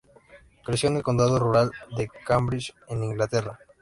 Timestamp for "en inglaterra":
2.89-3.59